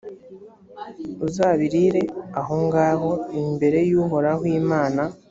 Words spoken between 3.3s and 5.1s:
imbere y’uhoraho imana